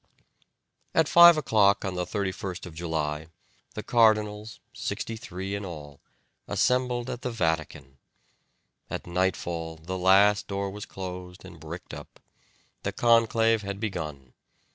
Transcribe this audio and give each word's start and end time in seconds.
At 0.95 1.07
five 1.07 1.37
o'clock 1.37 1.85
on 1.85 1.93
the 1.93 2.05
31st 2.07 2.65
of 2.65 2.73
July 2.73 3.27
the 3.75 3.83
Cardinals, 3.83 4.59
sixty 4.73 5.15
three 5.15 5.53
in 5.53 5.63
all, 5.63 6.01
assembled 6.47 7.07
at 7.07 7.21
the 7.21 7.29
Vatican. 7.29 7.99
At 8.89 9.05
nightfall 9.05 9.75
the 9.75 9.99
last 9.99 10.47
door 10.47 10.71
was 10.71 10.87
closed 10.87 11.45
and 11.45 11.59
bricked 11.59 11.93
up; 11.93 12.19
the 12.81 12.91
conclave 12.91 13.61
had 13.61 13.79
begun. 13.79 14.33